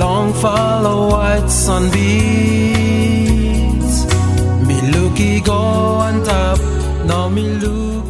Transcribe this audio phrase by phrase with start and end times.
[0.00, 2.06] Long follow white sun beats.
[4.66, 5.60] Me looky go
[6.06, 6.58] on top.
[7.04, 8.04] Now me look.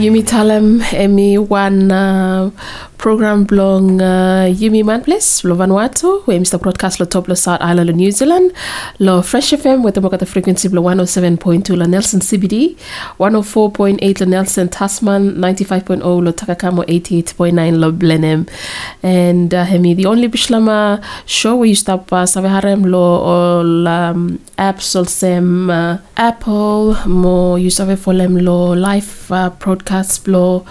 [0.00, 1.90] Yumi Talem, Emi one
[3.02, 6.56] program blong uh, Yumi Manples, lo Vanuatu, we Mr.
[6.56, 8.52] Broadcast lo top lo South Island lo New Zealand,
[9.00, 12.76] lo Fresh FM with the frequency lo 107.2 lo Nelson CBD,
[13.18, 18.46] 104.8 lo Nelson Tasman, 95.0 lo Takakamo, 88.9 lo Blenheim.
[19.02, 24.38] And uh, Hemi, the only Bislama show where you stop uh, Saveharem lo all um,
[24.56, 30.64] apps all sem uh, Apple, mo you save folem lo live uh, broadcast lo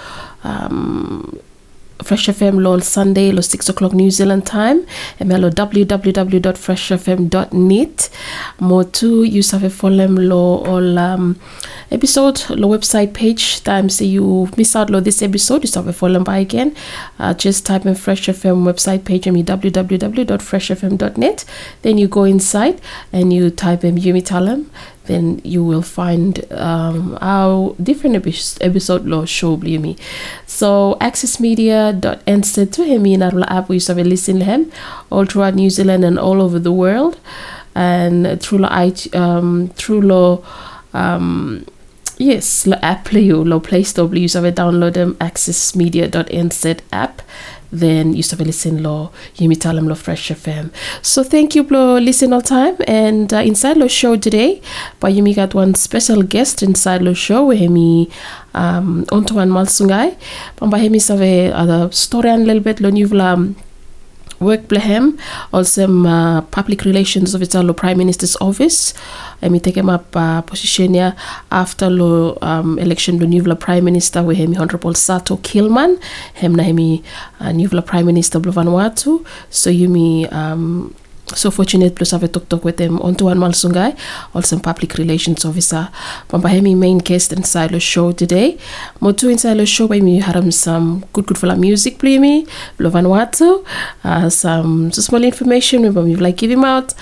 [0.45, 1.41] um,
[2.03, 4.81] Fresh FM lo Sunday lo 6 o'clock New Zealand time.
[5.19, 8.09] Emelo www.freshfm.net
[8.59, 11.35] mo tu you save folem lo all um,
[11.91, 13.61] episode lo website page.
[13.63, 16.73] Time say you miss out lo this episode you save folem by again.
[17.19, 21.45] Uh, just type in Fresh FM website page and www.freshfm.net
[21.81, 22.79] then you go inside
[23.11, 24.65] and you type in Yumi Talem
[25.05, 29.97] then you will find um, our different epi- episode lo show me.
[30.45, 34.71] So accessmedia.nz to him in our app we have listen to him
[35.09, 37.19] all throughout New Zealand and all over the world
[37.75, 40.43] and through it um, through lo
[40.93, 41.65] um,
[42.17, 47.21] yes lo app lo play store you have download them accessmedia.nz app
[47.71, 50.71] then you have listen lo Yumi Talem lo Fresh FM.
[51.01, 54.61] So thank you lo listen all time and uh, inside lo show today
[54.99, 58.09] but Yumi got one special guest inside lo show Hemi
[58.53, 60.15] um Antoine Malsungai.
[60.57, 63.53] Pamba Hemi save uh, story a little bit lo nuvla
[64.41, 65.17] work Blehem,
[65.53, 68.93] also my uh, public relations officer lo Prime Minister's office.
[69.41, 71.15] Emi take him up uh, position here
[71.51, 75.97] after lo um, election lo new Prime Minister we hemi Honorable Sato Kilman.
[76.33, 77.03] Hem na hemi
[77.39, 79.25] uh, new Prime Minister blo Vanuatu.
[79.49, 80.93] So yumi um,
[81.35, 83.97] so fortunate plus have a talk talk with them Antoine Malsungai,
[84.33, 85.89] also public relations officer.
[86.29, 88.57] Pamba hemi main guest inside the show today.
[88.99, 92.45] Motu inside the show by me haram some good good for la music play me,
[92.79, 93.65] lo Vanuatu,
[94.03, 96.93] uh, some so small information we me like give him out.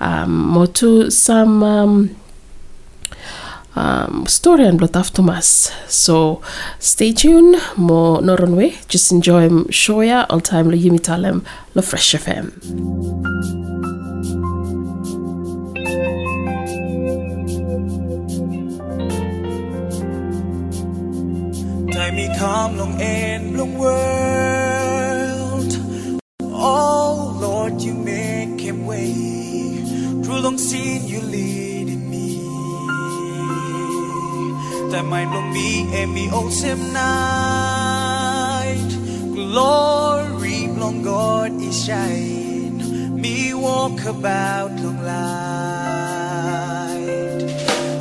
[0.00, 2.16] Um, Motu some um,
[3.76, 5.22] um, story and blood after.
[5.88, 6.40] So
[6.78, 7.56] stay tuned.
[7.76, 8.56] More not on.
[8.88, 11.44] Just enjoy Shoya all time lo Yumi Talem
[11.74, 12.52] lo Fresh FM.
[21.92, 25.72] Time me come long and long world.
[26.42, 29.12] Oh Lord, you make him way.
[30.22, 31.95] Through long scene you leading
[34.96, 38.80] Time long me and me awesome night.
[39.34, 43.20] Glory long God is shine.
[43.20, 45.20] Me walk about long light.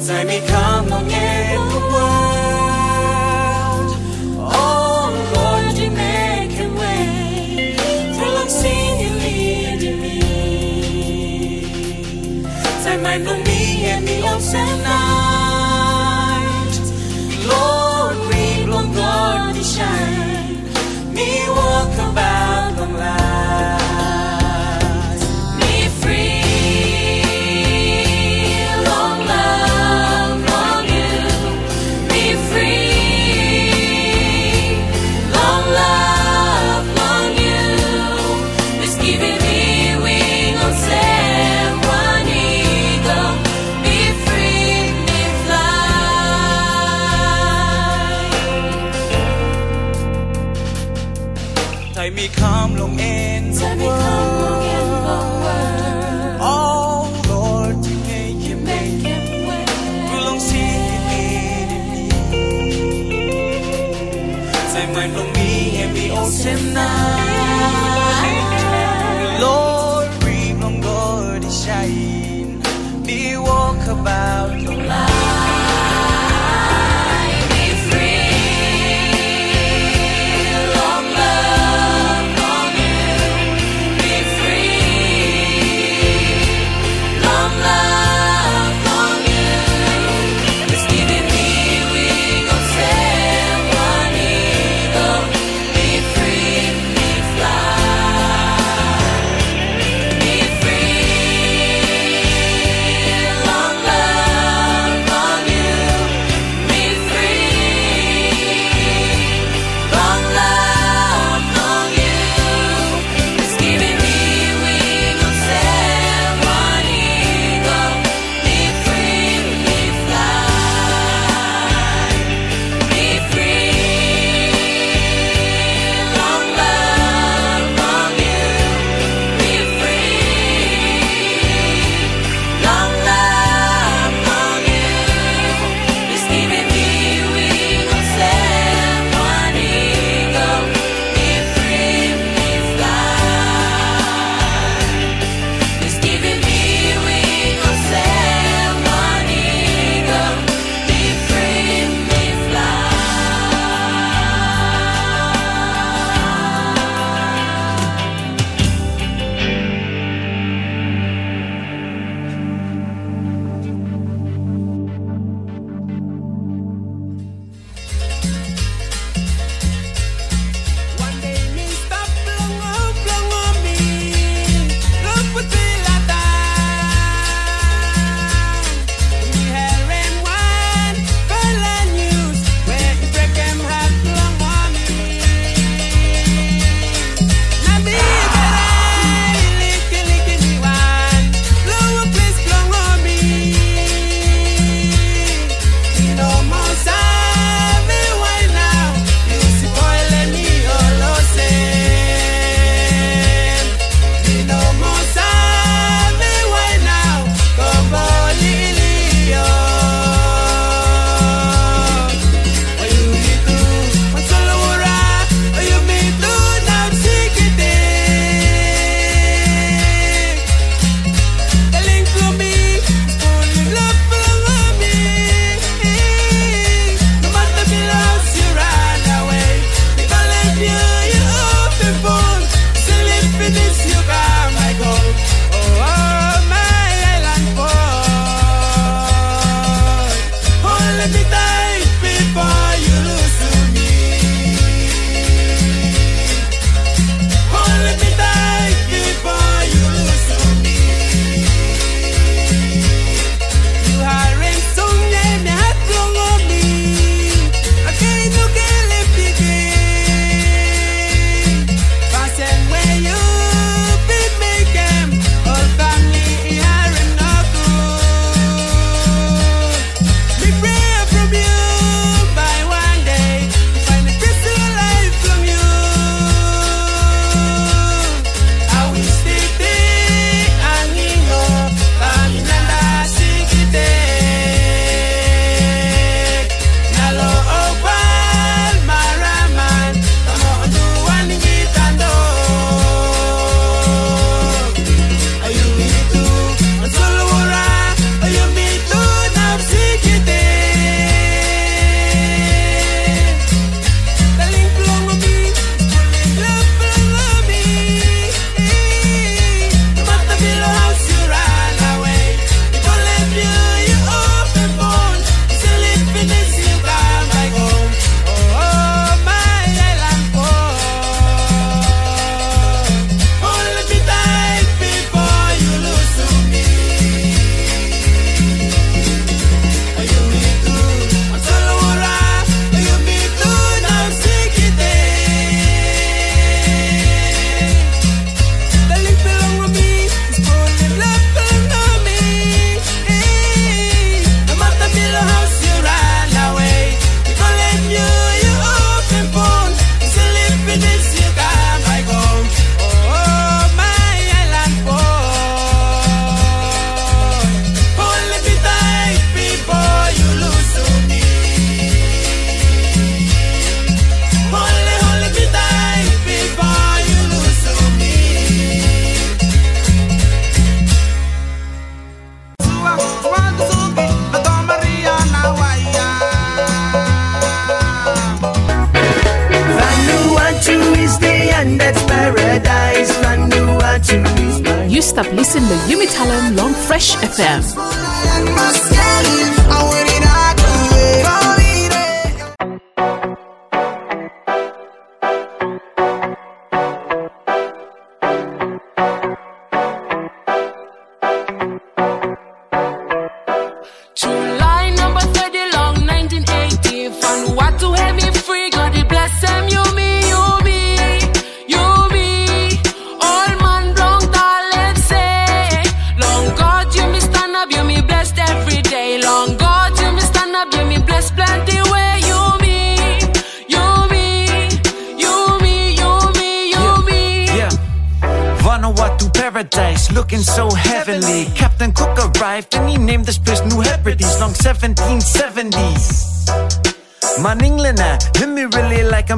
[0.07, 2.14] Time me come long.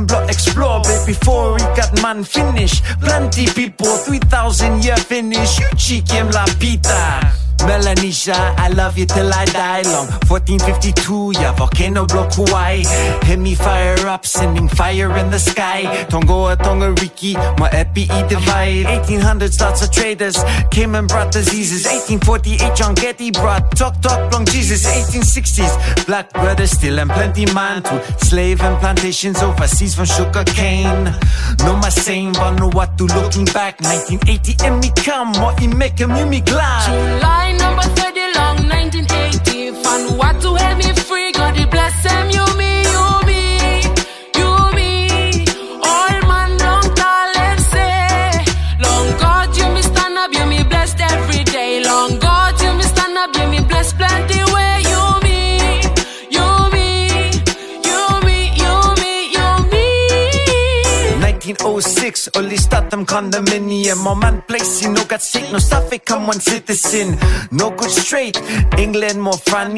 [0.06, 2.82] Block explore But before we got man finish.
[3.00, 5.60] Plenty people, 3000 year finish.
[5.60, 10.08] You cheeky la pita Melanesia, I love you till I die long.
[10.30, 12.86] 1452, yeah, volcano block Kuwae.
[13.24, 16.06] Hit me fire up, sending fire in the sky.
[16.10, 18.86] Tonga Tonga Riki, my epi divide.
[18.86, 20.38] 1800s, lots of traders
[20.72, 21.86] came and brought diseases.
[21.86, 24.86] 1848, John Geddie brought talk talk long Jesus.
[24.86, 31.06] 1860s, black brothers still and plenty man to slave and plantations overseas from sugar cane
[31.64, 33.80] No my same Vanuatu looking back?
[33.82, 39.72] 1980 and me come, what you make him, me glad July number 30 long 1980
[39.84, 40.37] Vanuatu help
[61.64, 64.04] 1906 only start them condominium.
[64.04, 67.18] My man place know got sick no suffix come one citizen.
[67.52, 68.38] No good straight
[68.78, 69.34] England more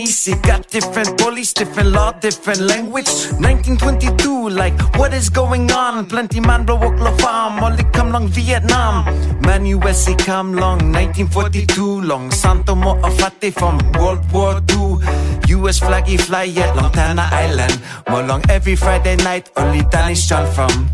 [0.05, 3.07] see got different police different law different language.
[3.39, 6.05] 1922 like what is going on?
[6.05, 9.05] Plenty man blow walk la farm only come long Vietnam.
[9.41, 14.99] Man USA come long 1942 long Santo Mo Efate from World War II
[15.55, 17.79] US flaggy fly yet long Tanna Island.
[18.09, 20.89] More long every Friday night only Danish John Frum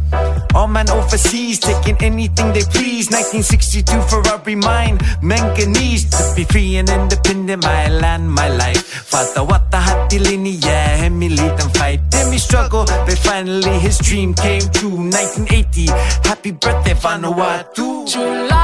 [0.75, 3.08] man overseas taking anything they please.
[3.08, 6.03] 1962 Forari mine manganese.
[6.12, 8.84] To be free and independent my land my life.
[8.84, 12.01] Fata wata hati lini yeah me lead and fight.
[12.12, 15.00] Then me struggle but finally his dream came true.
[15.00, 15.88] 1980
[16.27, 18.05] happy birthday Vanuatu.
[18.12, 18.54] July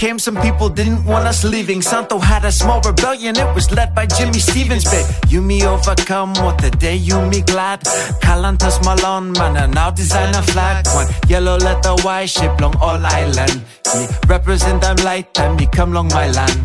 [0.00, 1.82] independence came, some people didn't want us leaving.
[1.82, 4.84] Santo had a small rebellion, it was led by Jimmy Stevens.
[4.84, 7.80] But you me overcome, what the day you me glad.
[8.22, 10.86] Kalontas Malon, man, and now design a flag.
[10.94, 13.62] One yellow letter, white ship long all island.
[13.94, 16.60] Me represent them light time, me come long my land.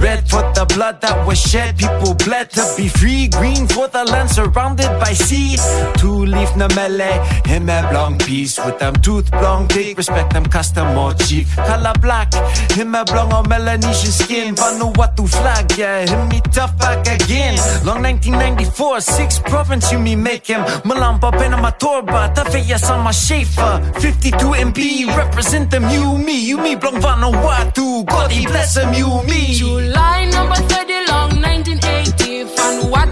[0.00, 3.28] Red for the blood that was shed, people bled to be free.
[3.28, 5.58] Green for the land surrounded by sea.
[5.98, 7.12] Two leaf na mele,
[7.44, 9.98] him a long piece with them tooth long big.
[9.98, 11.54] Respect them custom or chief.
[11.54, 12.32] Color black,
[12.80, 14.54] him a blong or Melanesian skin.
[14.54, 17.56] Vanuatu flag, yeah, him me tough back again.
[17.84, 20.62] Long 1994, six province you me make him.
[20.88, 23.68] Malampa Penama Torba, Tafea Sanma Shefa.
[24.00, 24.36] 52
[24.68, 28.06] MP, represent them you me, you me blong Vanuatu.
[28.06, 29.54] God he bless him you me.
[29.54, 33.09] July number 30 long 1980 Vanuatu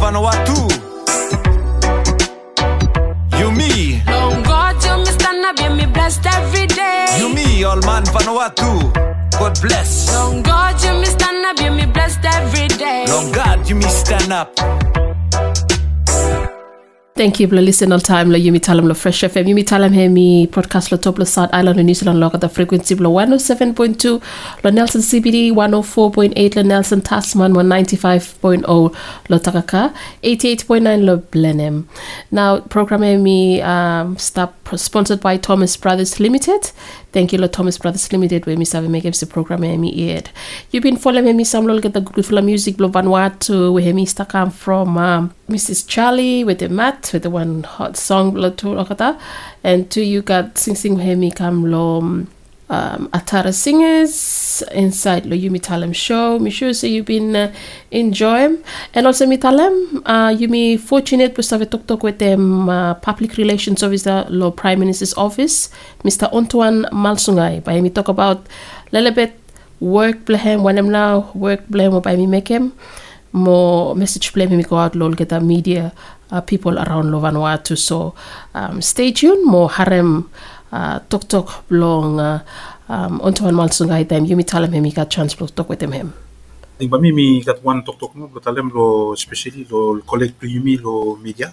[0.00, 0.68] Vanuatu.
[3.38, 7.64] You me, long God you me stand up you me blessed every day you me,
[7.64, 8.92] all man Vanuatu.
[9.38, 10.12] God bless.
[10.12, 13.04] Long God, you me stand up, you me blessed every day.
[13.08, 14.54] Long God, you me stand up.
[17.20, 19.46] Thank you, Bla listen all time, la Yumi Talem, la Fresh FM.
[19.46, 22.48] Yumi Talem, he mi broadcast la top la South Island, la New Zealand, la the
[22.48, 24.22] frequency, la 107.2,
[24.64, 28.94] la Nelson CBD, 104.8, la Nelson Tasman, 195.0,
[29.28, 31.86] la Takaka, 88.9, la Blenheim.
[32.30, 36.72] Now, program me um, stop sponsored by Thomas Brothers Limited.
[37.12, 38.88] Thank you, Lord Thomas Brothers Limited, where Mr.
[38.88, 40.30] make the program me aired.
[40.70, 44.50] You've been following me some get the good full music, Blo Vanuatu, where me come
[44.50, 45.86] from um, Mrs.
[45.88, 48.50] Charlie with the mat, with the one hot song, Blo
[49.64, 52.26] and two you got Sing Sing where me come lo
[52.70, 56.38] um, Atara Singers inside the Yumi Talem show.
[56.38, 57.52] Me sure so you've been uh,
[57.90, 58.62] enjoying.
[58.94, 62.68] And also me Talem, uh, you me fortunate to have a talk talk with them
[62.70, 65.68] uh, public relations officer, lo Prime Minister's office,
[66.04, 66.32] Mr.
[66.32, 67.62] Antoine Malsungai.
[67.62, 69.34] By me talk about a little bit
[69.80, 72.72] work blame when I'm now work blame by me make him
[73.32, 75.92] more message blame me go out lol get the media
[76.30, 77.76] uh, people around Vanuatu.
[77.76, 78.14] So
[78.54, 79.44] um, stay tuned.
[79.44, 80.30] More harem
[80.72, 82.38] uh, tok tok blong uh,
[82.88, 86.12] um, ontuan mal sungai time yumi talam hemi ka chance blo tok with him
[86.88, 90.46] ba mi mi kat wan tok tok no lo talem lo especially lo collect lo
[90.48, 91.52] yumi lo media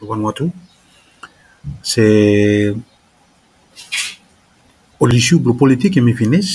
[0.00, 0.48] lo wan watu.
[1.82, 2.04] Se
[5.00, 6.52] o l'issue blo politique mi finish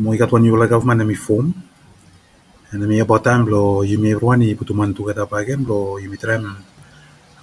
[0.00, 1.52] mo ikat wan yola government mi form.
[2.72, 6.56] And mi about time lo yumi rwani putuman tu kata pagem lo yumi trem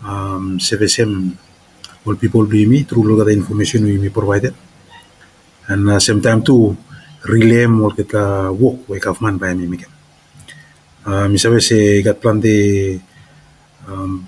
[0.02, 1.38] um, CVSM
[2.06, 2.84] all people be me.
[2.84, 4.54] Through look at the information we me provided.
[5.68, 6.78] And uh, same time too
[7.26, 9.78] relay more get uh, work wake of man by me me
[11.06, 12.96] uh, mi sabe se got plenty
[13.88, 14.24] um,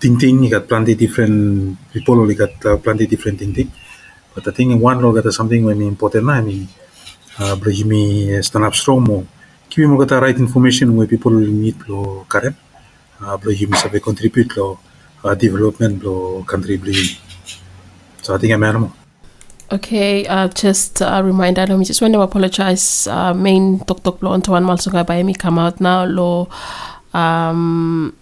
[0.00, 3.70] ting ting got plenty different people only got uh, plenty different ting ting
[4.34, 6.68] but I think one look at something when important na mi
[7.40, 9.24] uh, bring me stand up strong mo
[9.72, 12.52] give me the right information where people need lo karen
[13.24, 14.91] uh, bring me sabe contribute lo uh,
[15.38, 16.96] development lo country bli
[18.22, 18.92] so I think I'm animal
[19.72, 23.06] Okay, uh, just a reminder, me just want to apologize.
[23.06, 26.04] Uh, main Tok Tok Lo Antoine Malsunga by me come out now.
[26.04, 26.46] Lo,
[27.14, 28.14] um,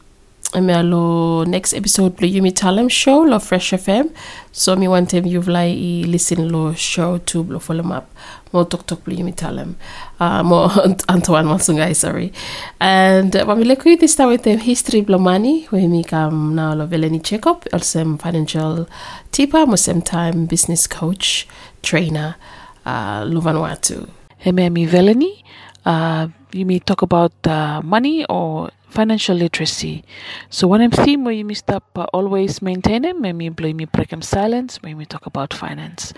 [0.59, 4.11] me lo next episode lo Yumi Talem show lo Fresh FM.
[4.53, 5.77] So me want him you've like
[6.09, 8.11] listen lo show to lo follow up.
[8.53, 9.77] Mo tok tok lo Yumi Talem.
[10.19, 10.69] Uh, mo
[11.09, 12.33] Antoine Malsunga sorry.
[12.81, 16.55] And uh, when we look this start with the history blo money where me come
[16.57, 18.89] now lo veleni check up also financial
[19.31, 21.47] tipper mo same time business coach
[21.83, 22.37] trainer
[22.85, 24.09] uh, lo Vanuatu.
[24.39, 25.43] Hey, me Velani.
[25.85, 30.03] Uh, you may talk about uh, money or financial literacy.
[30.49, 33.85] So when I'm theme where you may stop uh, always maintain it, maybe blame me
[33.85, 36.13] break them silence, maybe talk about finance.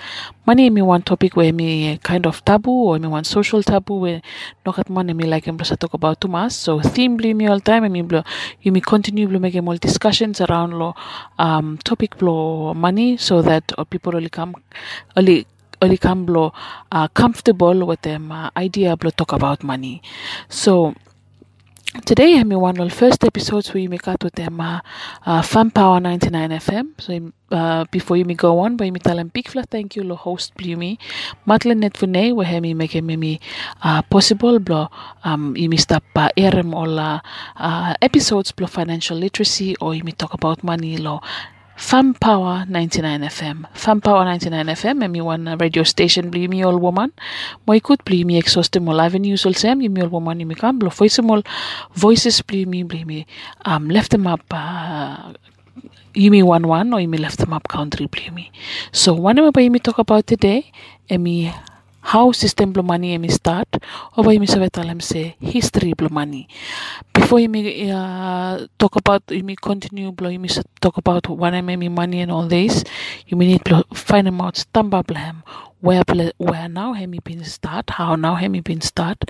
[0.47, 4.23] Money me one topic where me kind of taboo or me one social taboo where
[4.65, 6.53] look at money me like I'm talk about too much.
[6.53, 8.23] So theme blame me all time, I mean blow
[8.63, 10.95] you may continue blow make more discussions around law
[11.39, 14.55] um topic blow money so that uh, people really come
[15.17, 15.47] only
[16.27, 16.53] blow
[16.91, 20.03] uh, comfortable with them uh, idea blow talk about money.
[20.49, 20.95] So
[22.07, 24.81] Today, I'm one of the first episodes where you make out with them uh,
[25.27, 26.89] uh, Fam Power 99 FM.
[26.99, 30.03] So, uh, before you may go on, by me tell them big flat thank you,
[30.03, 30.97] lo host Blumi.
[31.47, 33.41] Matlan net vune, where me make me
[33.83, 34.89] uh, possible, blo,
[35.25, 37.21] um, you may stop uh, airem all uh,
[37.57, 41.21] uh, episodes, blo financial literacy, or you may talk about money, lo.
[41.83, 43.67] Fam Power 99 FM.
[43.75, 47.11] Fam Power 99 FM, emi one radio station bli mi all woman.
[47.67, 50.79] Mo ikut bli mi exhaust mo live news all sem, mi all woman mi kam
[50.79, 51.43] voice mo
[51.99, 53.27] voices bli mi bli mi
[53.67, 55.35] um left them up uh,
[56.15, 58.51] Yumi one one or Yumi left them up country mi.
[58.93, 60.71] So one of my talk about today,
[61.11, 61.53] emi
[62.03, 62.33] how
[62.83, 63.69] money emi start?
[64.17, 66.49] Or by mi savetalem say history money
[67.15, 70.49] before you uh, talk about you may continue blo may
[70.81, 72.85] talk about when I make money and all this
[73.27, 74.55] you may need to find them out.
[74.55, 75.43] Stamba blam
[75.81, 76.03] where
[76.37, 77.91] where now hemi been start?
[77.91, 79.25] How now hemi been start?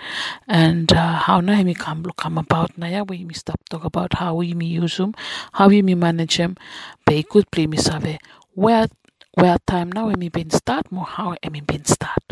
[0.49, 2.77] And uh, how now hemi come come about?
[2.79, 5.15] Now yeah we may stop talk about how we may use them
[5.53, 6.57] how we may manage them
[7.05, 8.19] but good play me save.
[8.55, 8.89] Where
[9.35, 12.32] where time now hemi been start more how hemi been start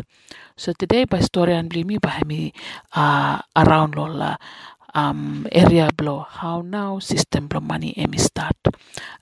[0.61, 2.53] so today by story and blame me by me
[2.94, 4.38] uh, around lola
[4.92, 6.27] um, area blow.
[6.29, 8.57] How now system blow money emi start.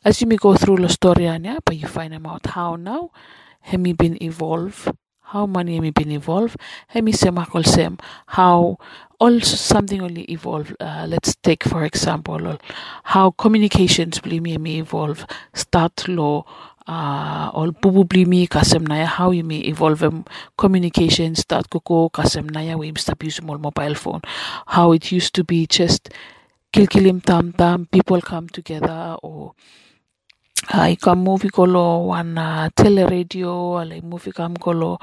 [0.04, 2.46] As you may go through the story and yeah but you find out.
[2.46, 3.12] How now
[3.60, 4.90] hemi been evolve?
[5.20, 6.56] How money hemi been evolve?
[6.88, 8.78] Hemi semakol sem how
[9.20, 12.58] also something only evolve uh, let's take for example
[13.04, 15.24] how communications believe me evolve.
[15.54, 16.46] Start low
[16.88, 20.24] uh, or probably me kasem naya how you may evolve um,
[20.56, 24.22] communication start koko kasem naya we start using mobile phone.
[24.66, 26.08] How it used to be just
[26.72, 29.52] kilkilim tam tam people come together or
[30.72, 34.98] uh, ikam movie kolo one uh, teleradio alai movie kam kolo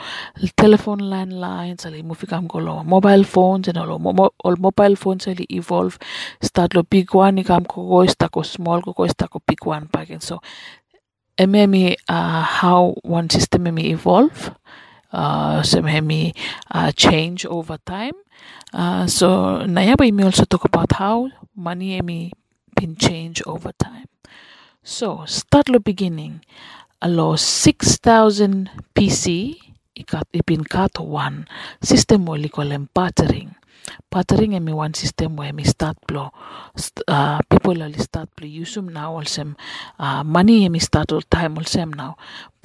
[0.57, 5.97] telephone landlines alai movie kam kolo mobile phones and all, all mobile phones ali evolve.
[6.41, 10.41] Start lo big one ikam ko ko small ko ko big one pakin so
[11.37, 14.51] emi uh, how one system emi evolve
[15.11, 16.35] uh, so emi
[16.71, 18.15] uh, change over time.
[18.73, 22.31] Uh, so nayaba emi also talk about how money emi
[22.75, 24.07] been change over time.
[24.83, 26.43] So start the beginning.
[27.01, 29.55] Alo 6000 PC
[29.95, 31.47] ikat ipin kat one.
[31.79, 33.55] System wali kolem bartering
[34.11, 36.31] bartering emi one system where emi start blow
[37.07, 38.47] uh, people only start blow.
[38.47, 39.55] Usum now also
[39.99, 42.15] uh, money emi start all time also now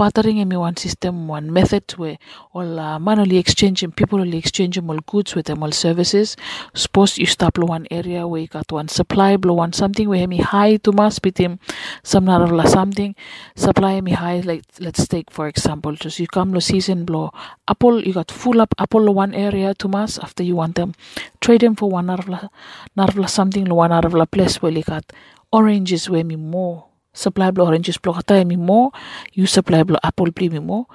[0.00, 2.16] bartering emi one system one method where
[2.54, 6.36] all uh, manually exchanging people only exchanging all goods with them all services.
[6.72, 10.26] Suppose you start blow one area where you got one supply blow one something where
[10.26, 11.58] emi high to mass bitim
[12.02, 13.14] some narala something.
[13.56, 17.30] Supply emi high like let's take for example just you come lo season blow
[17.68, 20.94] apple you got full up apple one area to mass after you want them.
[21.42, 25.12] Trade them for one narvala something one narvala place where you got
[25.52, 28.90] oranges where me more supply blow oranges blow kata me more
[29.32, 30.86] you supply blow apple play me more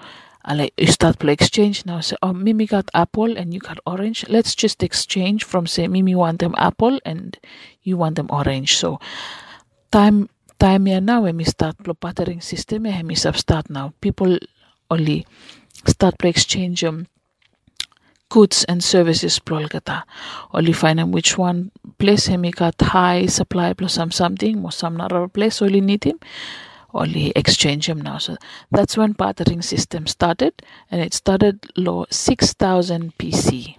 [0.53, 4.25] like you start play exchange now say oh mimi got apple and you got orange.
[4.29, 7.37] Let's just exchange from say mimi want them apple and
[7.81, 8.77] you want them orange.
[8.77, 8.99] So
[9.91, 13.93] time time here now when we start blow bartering system and we start now.
[14.01, 14.37] People
[14.91, 15.25] only
[15.87, 17.07] start play exchange um,
[18.29, 19.69] goods and services plural
[20.53, 22.45] only find them which one place him
[22.81, 26.19] high supply plus some something or some other place only need him.
[26.93, 28.19] Only exchange him now.
[28.19, 28.37] So
[28.71, 30.53] that's when bartering system started
[30.89, 33.75] and it started low 6000 pc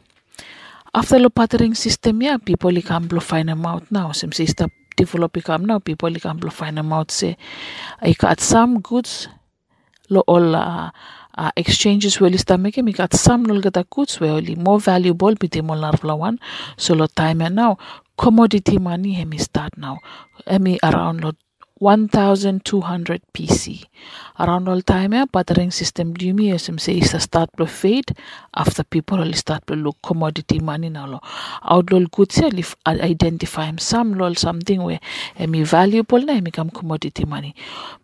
[0.95, 4.13] after the bartering system yeah people can blow find them out now.
[4.13, 7.37] Some system develop become now people can blow find them out say
[8.01, 9.29] I got some goods
[10.09, 10.91] lo all uh,
[11.57, 15.85] exchanges weli stameke mi kat sam nol gata goods we oli more valuable biti mol
[16.03, 16.39] one.
[16.77, 17.77] So lo time and now
[18.17, 19.99] commodity money hemi start now.
[20.47, 21.33] Hemi around lo
[21.79, 23.85] 1200 PC.
[24.39, 26.69] Around all time, bartering system is
[27.15, 28.15] a start to fade
[28.55, 31.07] after people only start to look commodity money now.
[31.07, 31.21] Lo.
[31.63, 35.01] Outlaw goods if identify him some lol something where
[35.37, 37.55] eh, emi valuable na eh, emi come commodity money.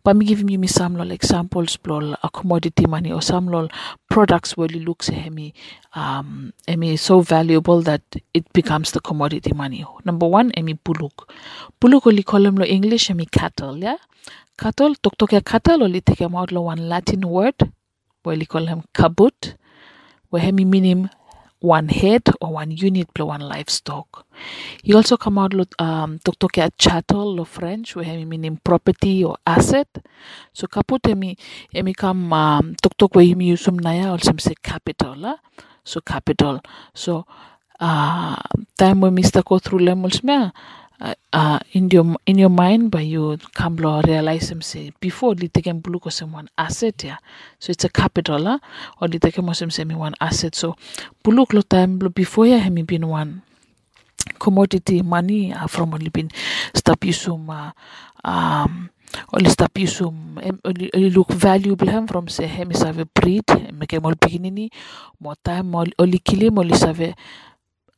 [0.04, 3.68] But me give me some lol examples lol a commodity money or some lol
[4.10, 5.52] products where you look say emi
[5.96, 8.02] eh, um emi so valuable that
[8.34, 9.84] it becomes the commodity money.
[10.04, 11.28] Number one, emi buluk.
[11.80, 16.34] Buluk only call lo English emi cattle, Cattle, tok tok ya cattle only take him
[16.34, 17.54] out lo one Latin word
[18.24, 19.54] where we call him kabut,
[20.30, 21.08] where hemi meaning
[21.60, 24.26] one head or one unit plus one livestock.
[24.82, 26.18] He also come out with um
[26.56, 29.86] ya chattel lo French where hemi meaning property or asset.
[30.52, 31.38] So kaput emi
[31.72, 35.36] emi come um tok tok where hemi use naya also say capital la.
[35.84, 36.60] So capital.
[36.94, 37.26] So
[37.78, 38.36] uh
[38.76, 39.42] time when Mr.
[39.80, 40.50] levels me
[41.02, 45.34] uh, uh, in your in your mind but you come lo realize them say before
[45.34, 47.18] li take blue sem one asset yeah.
[47.58, 48.58] So it's a capital lah
[49.00, 50.54] or li take sem one asset.
[50.54, 50.76] So
[51.22, 53.42] blue lo time before ya hemi been one
[54.38, 56.30] commodity money uh, from only been
[56.74, 57.72] stop yusum uh,
[58.24, 58.90] um
[59.74, 64.70] yusum em- only, only look valuable hem from say hemi save breed make mol beginini
[65.20, 67.14] mo time only kilim only save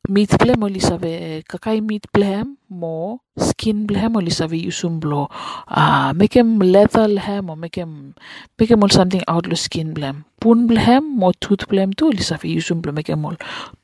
[0.08, 5.28] meat blem only save kakai meat blem mo skin blem only save yusum blo.
[5.68, 8.14] Uh, make him leather hem or make him
[8.58, 10.24] make him all something out lo skin blem.
[10.40, 13.36] Pun blem mo tooth blem tu only save yusum blo make him all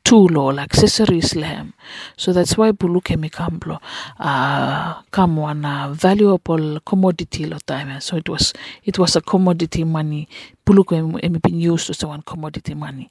[0.05, 1.73] tool or accessories lehem
[2.17, 3.79] so that's why bulu kemi kamblo
[4.19, 8.01] uh, come one uh, valuable commodity lo time.
[8.01, 8.53] So it was
[8.85, 10.29] it was a commodity money
[10.71, 13.11] bulu kemi been used one commodity money.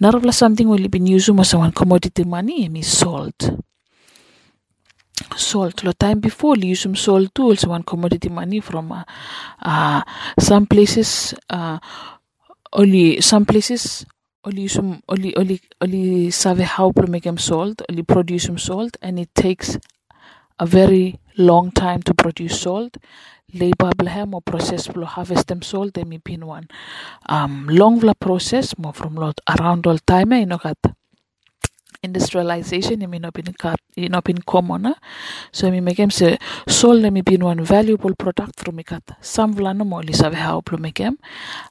[0.00, 3.50] Narabla something will been used as one commodity money emi salt.
[5.36, 5.84] Salt.
[5.84, 9.04] Lo time before li usum salt too one commodity money from uh,
[9.62, 10.02] uh,
[10.38, 11.78] some places uh,
[12.72, 14.04] only some places
[14.44, 19.18] only usum only only only save how to make them salt only produce salt and
[19.18, 19.78] it takes
[20.60, 22.96] a very long time to produce salt
[23.52, 26.68] labor blahem or process blo harvest them salt they may been one.
[27.26, 30.78] Um long vla process more from lot around all time you know kat
[32.02, 33.54] industrialization may not been
[33.96, 34.94] it not been common huh?
[35.50, 39.74] so mi make them say salt may been one valuable product from kat some vla
[39.76, 41.18] no more save how to make them.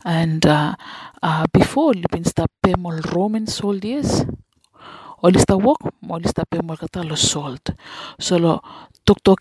[0.04, 0.76] And uh,
[1.22, 4.26] uh, before li stop pay more roman soldiers
[5.39, 5.75] sta mo
[6.10, 7.73] oli sta pe mol kata lo salt
[8.19, 8.62] so lo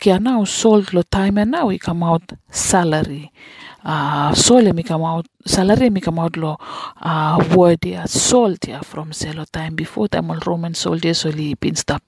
[0.05, 3.31] ya now salt lo time and now we come out salary.
[3.83, 6.57] Uh, sole mi come out salary mi come out lo
[7.01, 11.75] uh, word ya salt ya from selo time before time all roman soldiers oli been
[11.75, 12.03] stop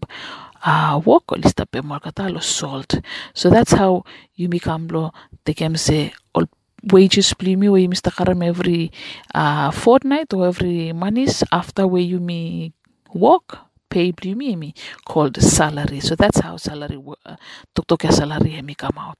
[0.66, 3.00] uh, work oli stop pe mol kata lo salt
[3.34, 4.04] so that's how
[4.36, 5.12] you become lo
[5.46, 6.48] they can say all
[6.92, 8.92] wages where you must karam every
[9.36, 12.72] uh, fortnight or every months after where you may
[13.14, 13.58] work
[13.90, 14.74] pay mi
[15.06, 16.00] called salary.
[16.00, 17.36] So that's how salary uh,
[17.74, 19.18] tok tok ya salary hemi come out.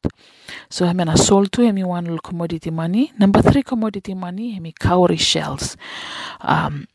[0.70, 3.12] So hemi na sold to hemi one commodity money.
[3.18, 5.76] Number three commodity money hemi cowrie shells.
[6.42, 6.88] Um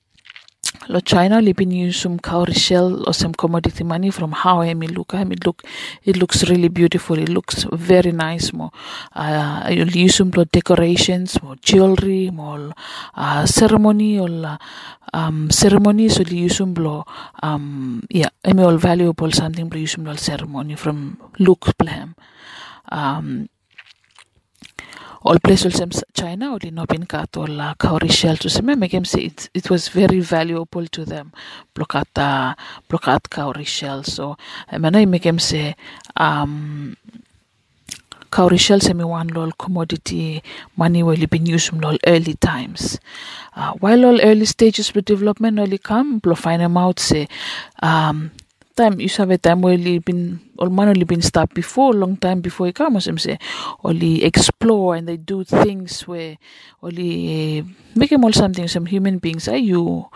[0.89, 4.75] lo China li been use some cowrie shell or some commodity money from how I
[4.75, 5.63] mean look I mean look
[6.05, 8.71] it looks really beautiful it looks very nice more
[9.15, 12.73] uh, you'll use some decorations more jewelry more
[13.15, 14.59] uh, ceremony or
[15.15, 16.75] um, ceremony so you use some
[17.43, 22.15] um, yeah I mean all valuable something lo use some ceremony from look plan.
[22.91, 23.49] Um,
[25.25, 29.23] all also China or no bin kat all uh, cowrie shell to some make say
[29.23, 31.33] it, it was very valuable to them.
[31.75, 32.55] Blokat uh,
[32.91, 34.03] blokat cowrie shell.
[34.03, 34.37] So
[35.23, 35.77] them say
[36.17, 36.97] um
[38.31, 40.43] cowrie shell semi one lol commodity
[40.77, 43.01] money will been used from lol early times.
[43.57, 47.29] Uh, while all early stages of development only come blow find them out say
[47.83, 48.31] um
[48.77, 52.17] time you have a time where you been or man only been stopped before long
[52.17, 53.39] time before you come as say.
[53.83, 56.37] Only explore and they do things where
[56.83, 59.49] only uh, make them all something some human beings.
[59.49, 60.07] Are you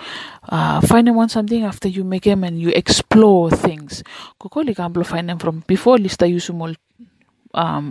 [0.48, 4.02] uh, find them on something after you make them and you explore things.
[4.40, 6.74] Kokoli can find them from before list I use them all
[7.64, 7.86] um,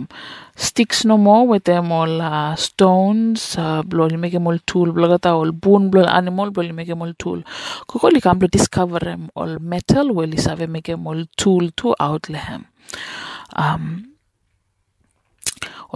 [0.66, 4.92] sticks no more with them all uh, stones uh, blo li make them all tool
[4.98, 7.40] blo gata all bone blo animal blo li make them all tool.
[7.88, 11.94] Kuko li kam discover them all metal well li save make them all tool to
[12.00, 12.64] out lehem
[13.64, 13.84] um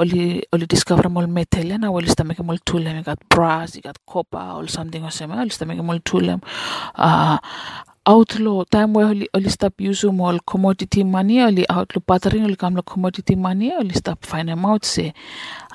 [0.00, 3.98] oli oli discover mol metal na oli sta make mol tool you got brass got
[4.12, 7.38] copper or something oli sta make mol tool uh
[8.06, 12.82] outlaw time where oli oli stop use mol commodity money oli outlaw pattern oli kam
[12.82, 15.12] commodity money oli stop find them out say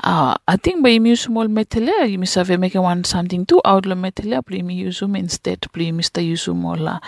[0.03, 3.95] uh i think by use mol metal you must have make one something to outlaw
[3.95, 6.99] metal but you use them instead please mr use mol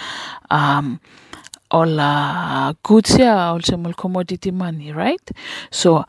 [0.49, 0.99] um
[1.71, 5.31] all uh, goods here also mol commodity money right?
[5.69, 6.03] So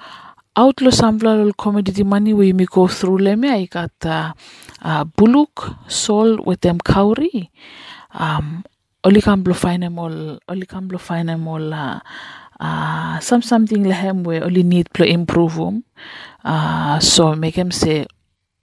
[0.56, 4.32] outlaw sample commodity money where you go through leme I got uh,
[4.82, 7.50] uh, buluk sold with them cowrie
[8.14, 8.64] um
[9.04, 12.00] oli kan blo find them all oli kan blo find uh,
[12.60, 15.84] uh, some something lehem where oli need blo improve um
[16.44, 18.06] uh, so make him say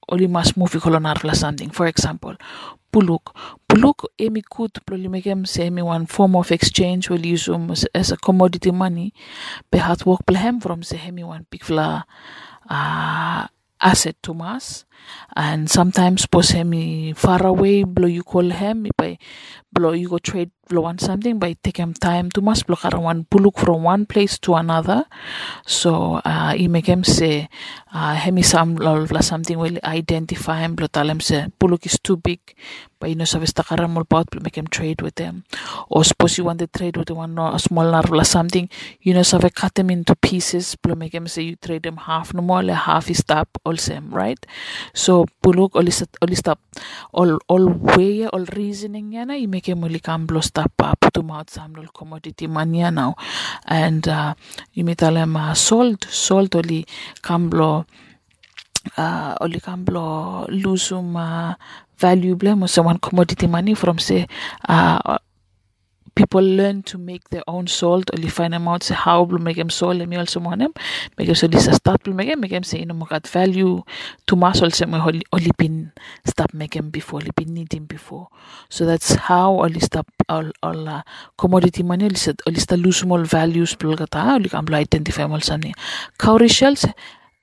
[0.09, 1.69] oli must move kolonar plus something.
[1.69, 2.35] For example
[2.91, 3.35] buluk
[3.67, 4.41] buluk emi
[4.85, 8.17] blo li make him say emi one form of exchange will use um as, a
[8.17, 9.13] commodity money
[9.71, 12.05] be hard work blehem from say emi one big fla
[12.69, 13.47] uh,
[13.81, 14.85] asset to mass
[15.35, 19.17] and sometimes pos him far away blow you call him by
[19.71, 23.25] blow you go trade blow on something by take him time to mass blow one
[23.25, 25.05] buluk from one place to another.
[25.65, 27.49] So uh he make him say
[27.93, 32.17] uh hemi sam la something will identify him blow tell him say buluk is too
[32.17, 32.39] big
[32.99, 35.43] but you know service takara mol pot blow make him trade with them
[35.89, 38.69] or suppose you want to trade with one no, a small or something
[39.01, 42.33] you know so cut them into pieces blow make him say you trade them half
[42.33, 44.45] no more half is stop all same right
[44.93, 46.59] so buluk all is all stop
[47.13, 51.13] all all way all reasoning yana you make him only come blow stop uh, put
[51.13, 51.49] them out
[51.93, 53.15] commodity money now
[53.65, 54.33] and uh,
[55.35, 56.85] uh, sold sold only
[57.21, 57.85] come blow
[58.97, 59.35] uh,
[59.85, 61.53] blow lose some uh,
[61.97, 64.27] valuable mo say one commodity money from say
[64.69, 65.17] uh,
[66.17, 69.69] people learn to make their own salt only find them out how to make them
[69.69, 70.73] salt and also want them
[71.17, 73.83] make so this start to make them say you know got value
[74.25, 74.97] to mass also me
[75.31, 75.91] only been
[76.25, 78.27] stop make before only been needing before
[78.69, 81.01] so that's how only stop all all uh,
[81.37, 85.75] commodity money only said only start lose small values bulgata only can identify more something
[86.17, 86.85] cowrie shells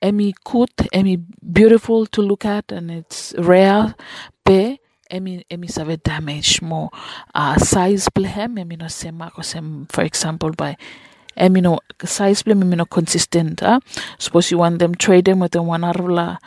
[0.01, 1.17] Emmy cute, Emmy
[1.59, 3.95] beautiful to look at, and it's rare.
[4.43, 4.77] Pe,
[5.09, 6.89] Emmy Emmy save damage more.
[7.33, 10.75] Uh, size blehem, Emmy no sema kosem, for example, by
[11.37, 13.61] Emmy no size blem, Emmy no consistent.
[13.61, 13.79] Uh.
[14.17, 16.37] Suppose you want them trade them with one arvla,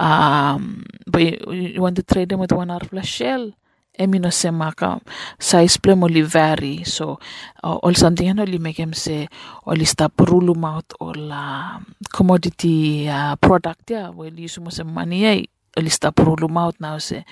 [0.00, 3.52] um, but you, want to trade them with one arvla shell.
[3.98, 5.00] Emi no sema ka
[5.40, 7.18] size blem only vary so
[7.64, 9.26] uh, all something and only make him say
[9.66, 11.80] only stop rule out all uh,
[12.12, 15.48] commodity uh, product yeah well you sumo money
[15.78, 17.24] yeah oli sta prulum out now se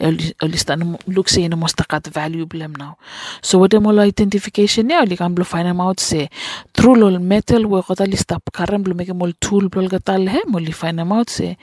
[0.00, 2.94] oli oli sta no look se no mosta kat value blem now.
[3.42, 6.28] So what mo identification ya oli kam blo find out se
[6.72, 10.40] true lol metal we kota li sta karam blo meke mol tool blo gatal he
[10.46, 11.56] mo li find out se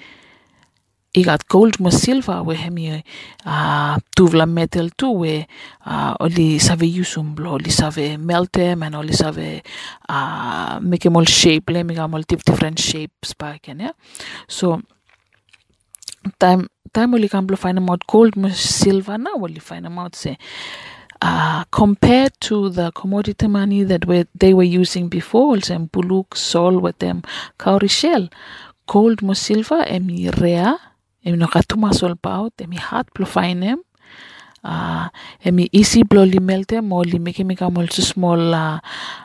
[1.13, 3.04] i gat gold mo silver we hemi
[3.46, 5.46] uh, tuvla metal tu we
[5.86, 9.62] uh, oli save yusum blo oli save melte man oli save
[10.10, 13.91] uh, meke mol shape le mega mol different shapes pa ken ya
[14.48, 14.80] so
[16.39, 17.13] time time
[17.57, 19.31] find out gold silver na
[19.99, 20.38] out se
[21.21, 26.79] uh, compared to the commodity money that were, they were using before, also buluk, sol
[26.79, 27.21] with them,
[27.60, 28.27] cowrie shell,
[28.88, 30.77] gold mo silver, emi rare,
[31.25, 33.77] emi no katuma sol paut, emi hat plo fine
[34.63, 35.08] uh,
[35.43, 38.80] emi easy blo li melte mo li meke meka mo so small uh,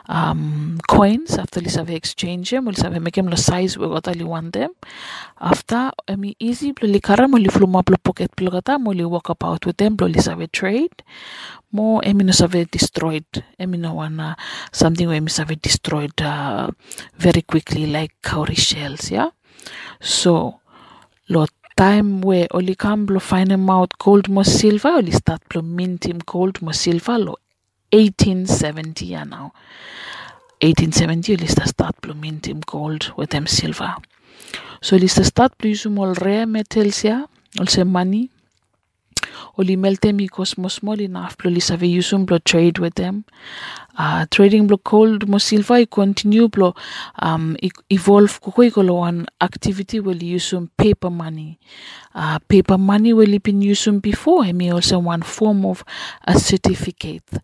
[0.09, 4.23] um, coins after li save exchange mo li save meke lo size we gota li
[4.23, 4.71] want them
[5.39, 9.03] after emi easy blo li kara mo li fluma blo pocket blo gata mo li
[9.03, 11.03] walk about with them blo li save trade.
[11.71, 14.35] Mo emi no save destroyed emi no wana
[14.71, 16.69] something where emi save destroyed uh,
[17.17, 19.29] very quickly like cowrie shells yeah?
[19.99, 20.59] So
[21.29, 21.45] lo
[21.77, 26.05] time where oli kam blo find him out gold mo silver oli start blo mint
[26.09, 27.35] him gold mo silver lo
[27.91, 29.51] 1870 ya now.
[30.61, 33.93] 1870 oli sta start blo mint him gold with them silver
[34.81, 37.17] so oli sta start blo usum ol rare metals ya
[37.59, 38.29] ol money
[39.57, 43.23] oli melte mi cosmo small enough blo li save usum blo trade with them.
[43.97, 46.73] Uh, trading blo gold mo silver i continue blo
[47.21, 47.55] um,
[47.89, 51.57] evolve ko ko lo one activity will usum paper money.
[52.13, 55.83] Uh, paper money will been usum before I mean also one form of
[56.25, 57.41] a certificate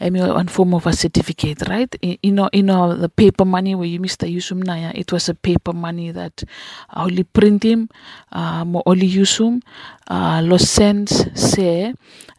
[0.00, 1.94] I mean one form of a certificate right?
[2.02, 5.34] You know you know the paper money where you mr usum naya it was a
[5.34, 6.42] paper money that
[6.96, 7.88] only print him
[8.32, 9.60] uh, mo only usum
[10.08, 11.92] uh, lo cents se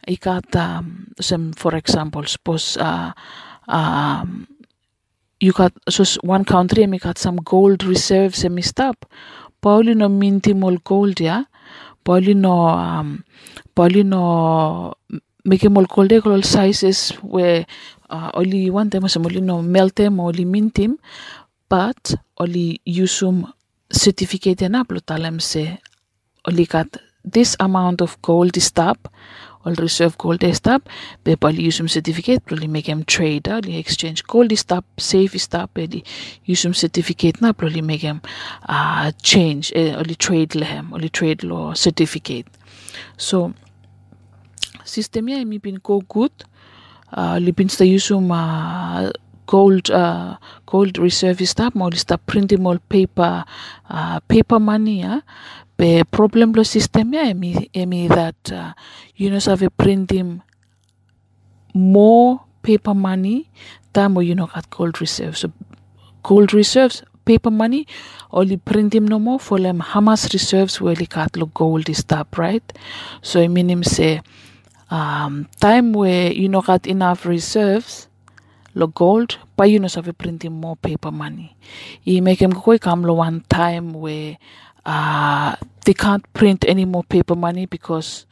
[0.08, 3.12] ikat um, some for example suppose uh,
[3.68, 4.48] um,
[5.40, 9.06] you got so one country and you got some gold reserves and stop
[9.60, 11.44] Pauli no minti mol gold ya
[12.04, 13.24] Pauli no um
[13.74, 14.02] Pauli
[15.44, 17.66] gold sizes where
[18.10, 20.96] uh, only one them some only no melt them or only mintim
[21.68, 23.52] but only usum
[23.90, 25.78] certificate na plutalem se
[26.48, 29.08] only got this amount of gold is stop
[29.64, 30.88] all reserve gold is stop
[31.24, 35.42] be pali usum certificate pali make em trade ali exchange gold is stop safe is
[35.42, 36.04] stop ali
[36.48, 38.20] usum certificate na pali make em
[38.68, 42.48] uh, change eh, ali trade lehem ali trade law certificate.
[43.16, 43.54] So
[44.84, 46.32] system ya mi pin ko good
[47.12, 49.10] uh, li pin sta usum uh,
[49.46, 53.44] gold uh, gold reserve stop mo sta printing all paper
[53.90, 55.20] uh, paper money ya
[55.76, 58.72] pe problem lo system ya emi emi that uh,
[59.16, 60.40] you know have printing
[61.74, 63.48] more paper money
[63.92, 65.52] than you know got gold reserves so
[66.22, 67.86] gold reserves paper money
[68.30, 72.04] only print him no more for them Hamas reserves where they got gold is
[72.36, 72.72] right?
[73.22, 74.22] So I mean him say
[74.92, 78.08] um, time where you know got enough reserves
[78.74, 81.56] lo gold but you know have printing more paper money.
[82.02, 84.36] He make him go come lo one time where
[84.84, 88.26] uh, they can't print any more paper money because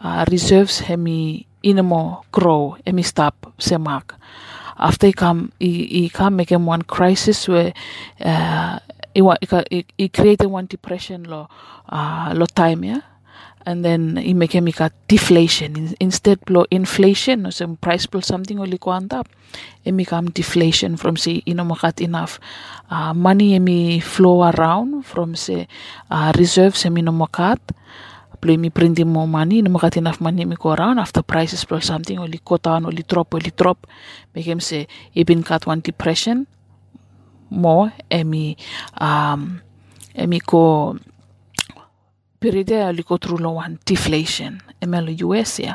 [0.00, 4.18] uh, reserves hemi inamo grow hemi stop semak
[4.78, 7.72] after he come he, he come make him one crisis where
[8.20, 8.78] uh,
[9.14, 9.22] he,
[9.70, 11.48] he, he created one depression lo
[11.88, 13.02] uh, lo time yeah
[13.66, 14.16] and then
[14.54, 14.66] him
[15.08, 15.94] deflation.
[16.00, 19.28] Instead lo inflation or some price plus something only top
[19.84, 22.40] it deflation from say got enough
[22.90, 25.68] uh, money emi flow around from say
[26.10, 27.58] uh, reserves emi makat
[28.40, 30.98] play me printing more money no makat enough money me go around.
[30.98, 33.86] After prices plus something only go down only drop only drop
[34.34, 34.86] make him say
[35.26, 36.46] been got one depression
[37.50, 38.56] more emi
[38.98, 39.60] um
[40.16, 40.96] emi go
[42.42, 44.60] period ali go through lo one deflation.
[44.82, 45.74] Emelo US ya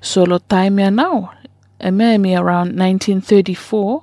[0.00, 1.30] so lo time ya now
[1.80, 4.02] eme around 1934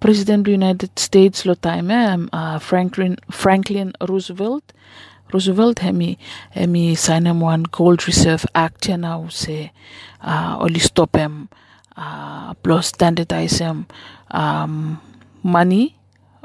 [0.00, 4.72] President of the United States lo time um, uh, Franklin Franklin Roosevelt.
[5.32, 6.18] Roosevelt hemi
[6.50, 9.70] hemi sign him one gold reserve act ya now say
[10.22, 11.48] uh, only stop him
[11.96, 13.86] uh, plus standardize him
[14.32, 15.00] um,
[15.42, 15.96] money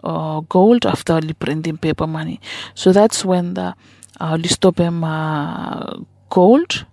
[0.04, 2.40] or gold after only printing paper money.
[2.76, 3.74] So that's when the
[4.20, 5.98] uh, stop him uh,
[6.30, 6.86] gold.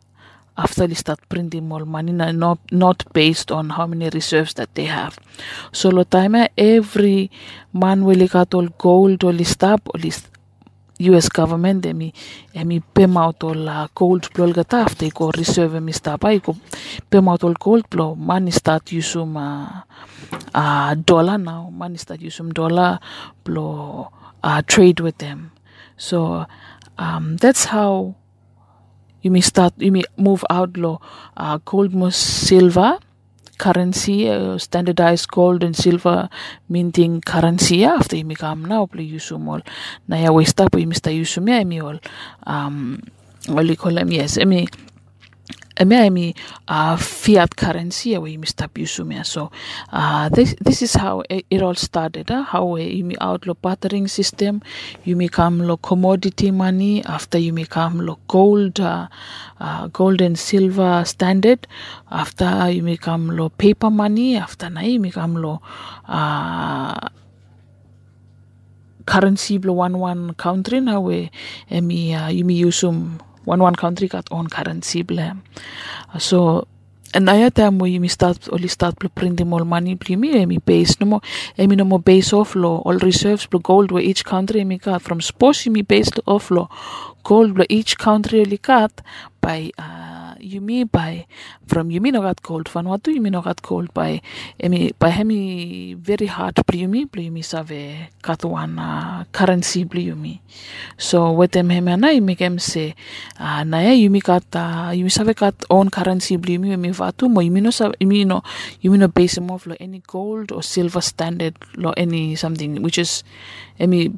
[0.57, 4.85] After they start printing more money not not based on how many reserves that they
[4.85, 5.19] have.
[5.73, 7.31] So lo time every
[7.73, 10.01] man will got all gold or stop or
[10.99, 12.13] US government emi
[12.55, 16.55] emi pema ol uh, gold blol gata after ko reserve emi stapa iko
[17.11, 19.83] pema ol gold blo money start yusum uh,
[20.55, 21.71] uh, dollar now.
[21.71, 22.99] Money start yusum dollar
[23.45, 24.11] blo
[24.43, 25.51] uh, trade with them.
[25.97, 26.47] So
[27.03, 28.15] um, that's how
[29.23, 30.93] you may start you may move out lo
[31.37, 32.91] uh, gold silver
[33.59, 36.29] currency uh, standardized gold and silver
[36.69, 37.85] minting currency.
[37.85, 39.63] After you become now play yusumol
[40.09, 41.99] na ya westa po imista yusum ya emi ol
[42.47, 42.99] um
[43.61, 44.67] oli kolam yes emi
[45.77, 46.35] emi
[46.69, 49.51] uh, fiat currency ya we mista yusum ya so
[49.93, 54.09] uh, this this is how it, all started uh, how we you may outlaw bartering
[54.09, 54.61] system
[55.05, 59.09] you may come lo commodity money after you may come lo gold uh,
[59.61, 61.67] uh, gold and silver standard
[62.11, 65.61] after you may come lo paper money after na you may come lo
[66.09, 67.09] uh,
[69.07, 71.31] currency blo one one country na we
[71.71, 75.37] emi uh, you may usum one one country got own currency bla
[76.19, 76.67] so
[77.15, 80.59] and aya time mo yumi start only start blo printing more money bli mi emi
[80.71, 81.19] base no mo
[81.59, 85.03] emi no mo base off lo all reserves blo gold where each country emi got.
[85.03, 86.69] From suppose yumi base off lo
[87.23, 88.93] gold where each country only got
[89.41, 90.02] by uh,
[90.53, 91.27] Yumi by
[91.67, 94.21] from Yumi no got gold Vanuatu Yumi no got gold by
[94.61, 100.13] emi by hemi very hard bli Yumi save kat one uh, currency bli
[100.99, 102.95] so with them hemi na Yumi kem se
[103.41, 107.31] uh, na ya Yumi kat uh, Yumi save kat own currency bli Yumi Yumi vatu
[107.31, 108.43] mo Yumi no save Yumi no
[108.83, 113.25] Yumi no base off lo any gold or silver standard lo any something which is
[113.81, 114.13] emi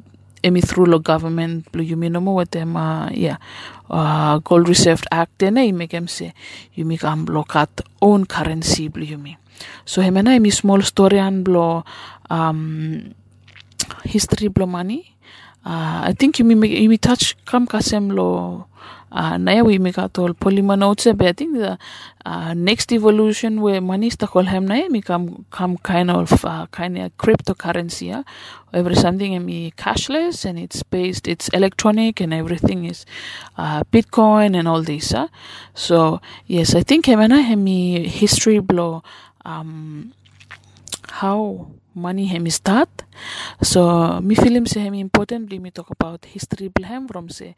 [0.45, 3.37] emi through lo government lo yumi no mo with uh, yeah.
[3.89, 6.33] Uh, gold reserve act na imi kem se
[6.77, 9.37] yumi kam blo kat own currency blo yumi
[9.85, 11.85] so hemena emi small story an blo
[12.31, 13.15] um,
[14.05, 15.17] history blo money.
[15.65, 18.69] Uh, I think yumi yumi touch kam kasem lo
[19.15, 21.79] uh, naya we make out all polymer notes but I think the
[22.55, 26.67] next evolution where money is the call hem naya me come come kind of uh,
[26.67, 28.23] kind of cryptocurrency yeah?
[28.73, 33.07] every something me cashless and it's based it's electronic and everything is
[33.57, 35.29] uh, bitcoin and all this uh?
[35.75, 39.03] so yes I think hemana hemi history blow
[39.45, 40.13] um,
[41.09, 42.91] how money hemi start
[43.63, 47.55] so me film se hemi important me talk about history blahem from se.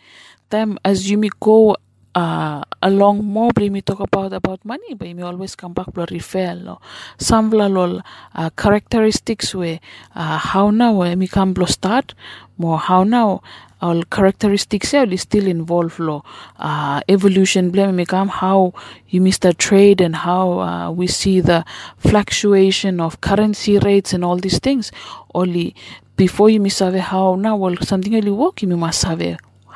[0.48, 1.76] Time as you me go
[2.16, 6.54] uh, along more me talk about about money but me always come back to refer
[6.54, 6.80] lo
[7.18, 8.00] some lol
[8.34, 9.78] uh, characteristics where
[10.14, 12.14] uh, how now me come blo start
[12.56, 13.42] more how now
[13.82, 16.24] all characteristics are still involved lo
[16.58, 18.72] uh, evolution blame me come how
[19.08, 21.64] you miss the trade and how uh, we see the
[21.98, 24.92] fluctuation of currency rates and all these things.
[25.34, 25.74] Only
[26.16, 29.20] before you miss how now well something only work you must have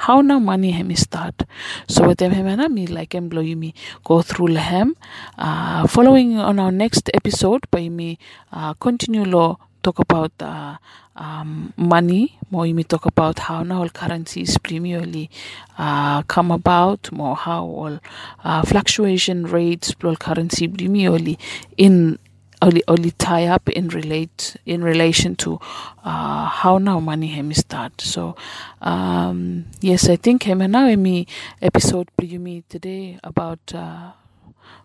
[0.07, 1.43] how now money hemi start.
[1.89, 3.75] So with them hemana me like em blow you me
[4.05, 4.95] go through lehem
[5.39, 8.19] uh, following on our next episode by me
[8.53, 10.77] uh, continue lo talk about uh,
[11.17, 12.39] um, money.
[12.51, 15.31] More you talk about how now all currencies primarily
[15.79, 17.13] uh, come about.
[17.13, 18.01] More how all
[18.45, 21.39] uh, fluctuation rates all currency primarily
[21.77, 22.19] in
[22.63, 25.59] only, only tie up in relate in relation to
[26.05, 28.37] uh, how now money hemi start so
[28.81, 31.27] um, yes I think hemi now emi
[31.63, 34.13] episode me today about uh,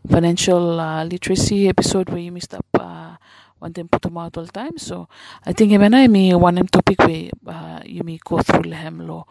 [0.10, 3.16] financial uh, literacy episode where you missed up uh,
[3.60, 4.78] one time put them out all time.
[4.78, 5.08] So
[5.46, 9.26] I think hemi na emi one topic where uh, you may go through lehem lo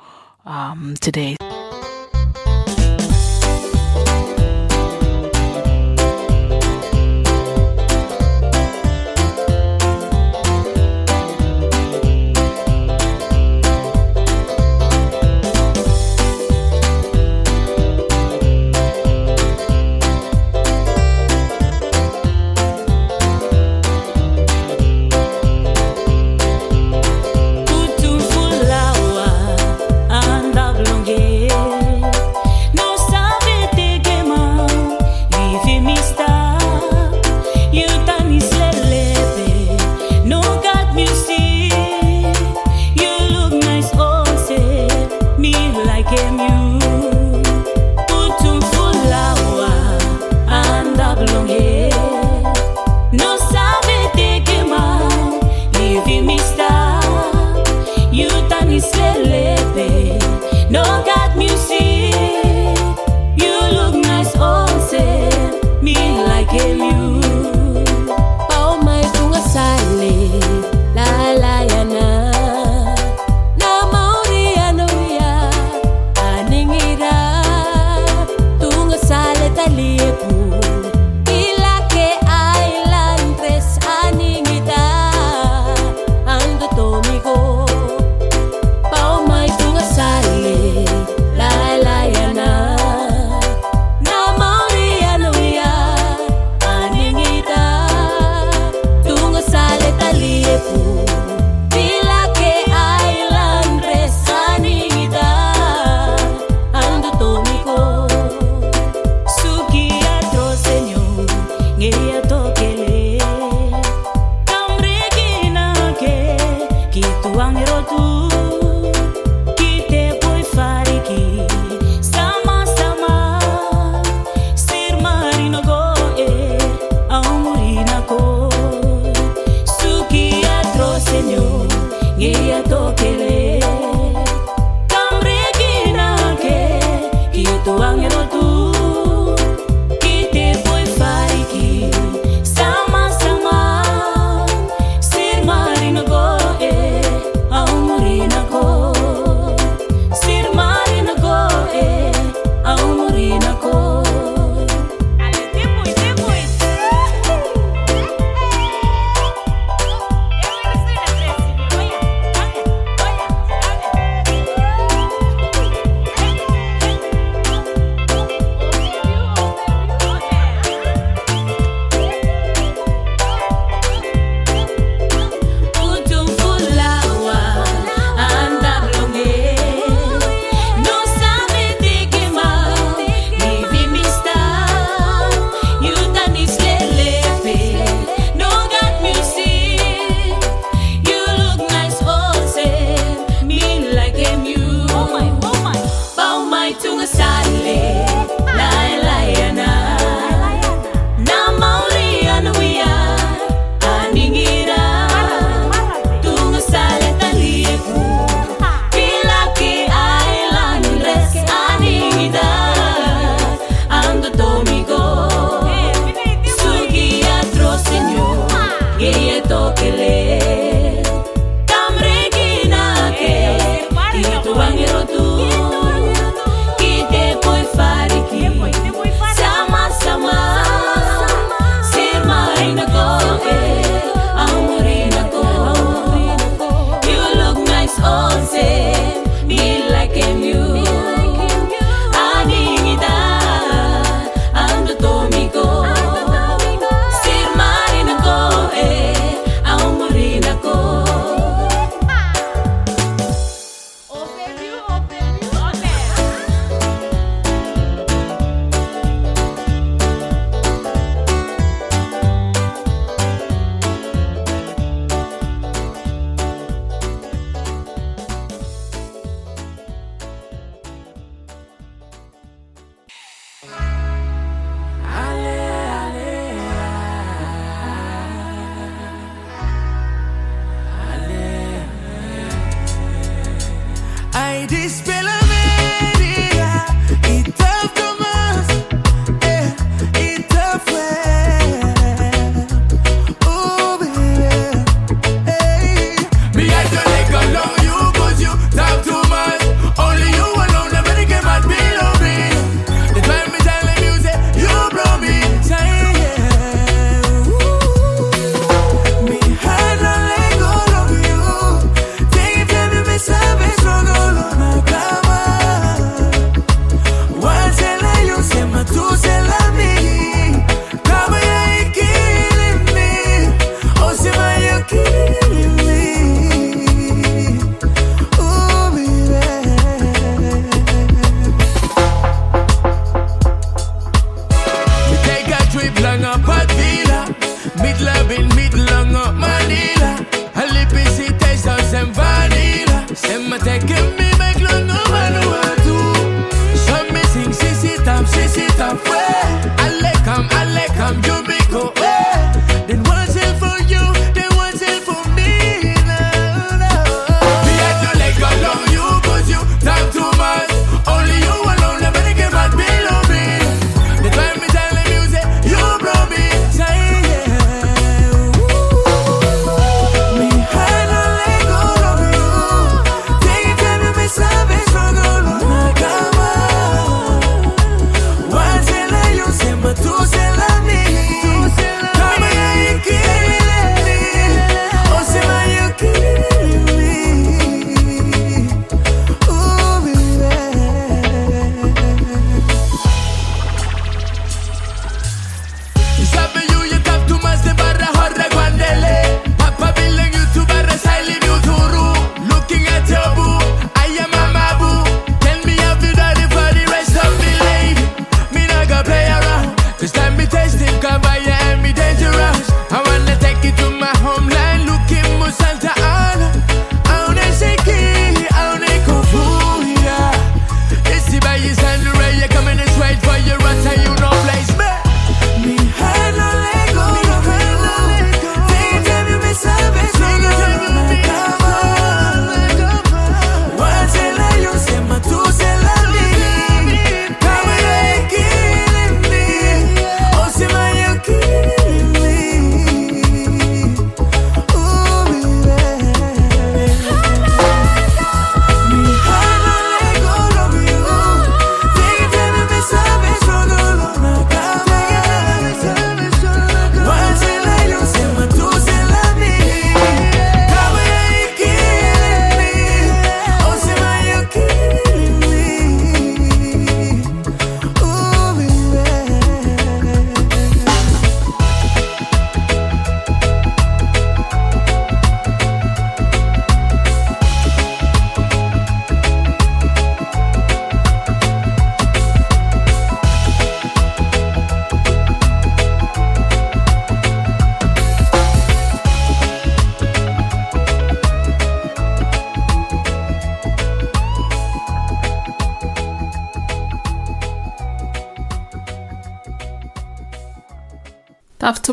[0.44, 1.36] um, today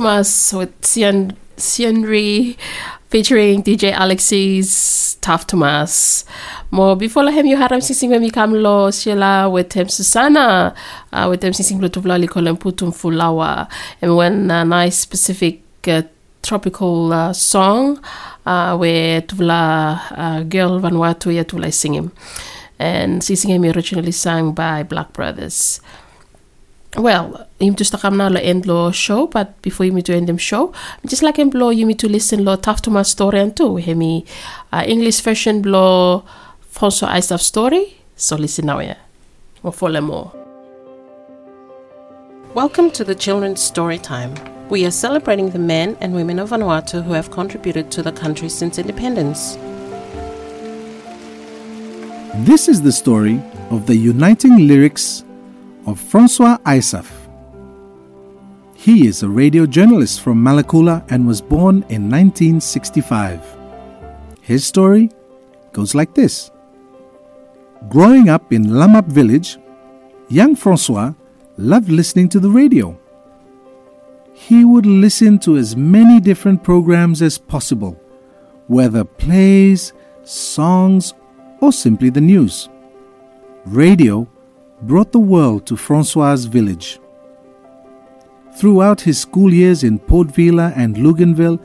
[0.01, 2.57] With Cian Cianri
[3.09, 6.25] featuring DJ Alexis Tough Thomas.
[6.71, 10.73] More before lahem you haram sising when we come lo Sheila with him Susana
[11.13, 13.69] uh, with them sising lo tuvla likolem putum fulawa
[14.01, 16.01] and when a nice specific uh,
[16.41, 18.01] tropical uh, song
[18.47, 22.09] uh, where tuvla uh, girl Vanuatu ya tuvla singing
[22.79, 25.79] and sising him originally sung by Black Brothers.
[26.97, 30.37] Well, you just come now end lo show, but before you me to end them
[30.37, 30.73] show,
[31.05, 33.71] just like him blow you me to listen lo tough to my story and too.
[33.71, 34.25] We me
[34.73, 36.25] uh, English version blow
[36.69, 37.95] François Ayssav story.
[38.17, 38.97] So listen now, yeah.
[39.63, 40.33] Or follow more.
[42.53, 44.35] Welcome to the Children's Story Time.
[44.69, 48.49] We are celebrating the men and women of Vanuatu who have contributed to the country
[48.49, 49.55] since independence.
[52.45, 55.23] This is the story of the uniting lyrics
[55.85, 57.07] of Francois Ayssav.
[58.75, 63.45] He is a radio journalist from Malakula and was born in 1965.
[64.41, 65.11] His story
[65.71, 66.51] goes like this
[67.89, 69.57] Growing up in Lamap village,
[70.29, 71.13] young Francois
[71.57, 72.97] loved listening to the radio.
[74.33, 78.01] He would listen to as many different programs as possible,
[78.67, 81.13] whether plays, songs,
[81.59, 82.69] or simply the news.
[83.65, 84.27] Radio
[84.81, 86.99] brought the world to Francois' village.
[88.55, 91.59] Throughout his school years in Port Vila and Luganville,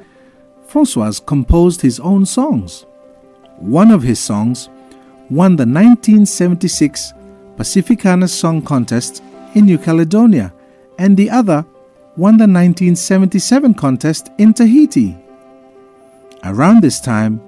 [0.66, 2.84] Francois composed his own songs.
[3.58, 4.68] One of his songs
[5.30, 7.12] won the 1976
[7.56, 9.22] Pacificana Song Contest
[9.54, 10.52] in New Caledonia,
[10.98, 11.64] and the other
[12.16, 15.16] won the 1977 contest in Tahiti.
[16.44, 17.40] Around this time,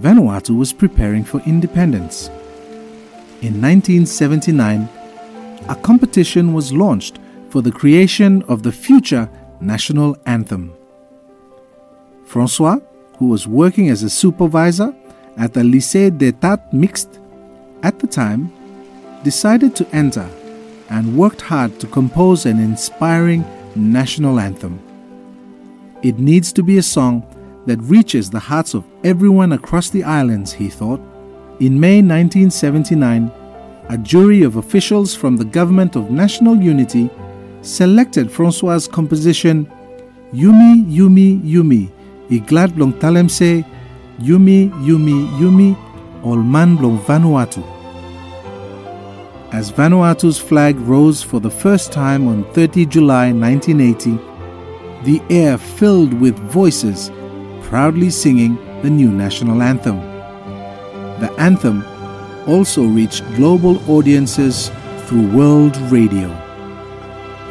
[0.00, 2.28] Vanuatu was preparing for independence.
[3.42, 4.88] In 1979,
[5.68, 7.18] a competition was launched
[7.50, 9.28] for the creation of the future
[9.60, 10.72] national anthem.
[12.24, 12.78] Francois,
[13.18, 14.94] who was working as a supervisor
[15.36, 17.18] at the Lycée d'Etat Mixte
[17.82, 18.52] at the time,
[19.24, 20.28] decided to enter
[20.90, 23.44] and worked hard to compose an inspiring
[23.74, 24.80] national anthem.
[26.02, 27.24] It needs to be a song
[27.66, 31.00] that reaches the hearts of everyone across the islands, he thought.
[31.60, 33.30] In May 1979,
[33.90, 37.10] a jury of officials from the Government of National Unity
[37.62, 39.66] selected Francois' composition
[40.32, 41.90] Yumi Yumi Yumi,
[42.28, 43.64] Iglad Blong Talemse,
[44.20, 45.74] Yumi Yumi Yumi,
[46.22, 47.64] Olman Blong Vanuatu.
[49.54, 54.18] As Vanuatu's flag rose for the first time on 30 July 1980,
[55.04, 57.10] the air filled with voices
[57.62, 59.96] proudly singing the new national anthem.
[61.20, 61.82] The anthem
[62.48, 64.70] also reached global audiences
[65.06, 66.28] through world radio.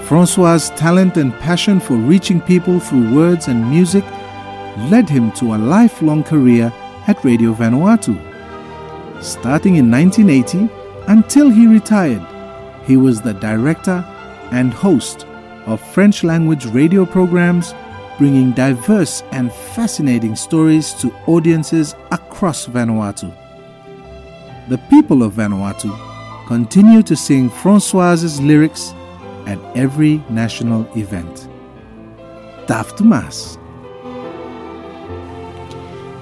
[0.06, 4.04] Francois' talent and passion for reaching people through words and music
[4.90, 6.74] led him to a lifelong career
[7.08, 8.16] at Radio Vanuatu.
[9.22, 10.70] Starting in 1980
[11.08, 12.26] until he retired,
[12.86, 14.04] he was the director
[14.52, 15.26] and host
[15.66, 17.74] of French language radio programs,
[18.18, 23.47] bringing diverse and fascinating stories to audiences across Vanuatu.
[24.70, 25.96] The people of Vanuatu
[26.46, 28.94] continue to sing Francois's lyrics
[29.46, 31.48] at every national event.
[32.68, 33.58] Taf Tumas.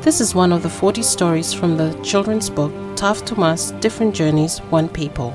[0.04, 4.60] This is one of the 40 stories from the children's book Taf Tomas Different Journeys,
[4.70, 5.34] One People.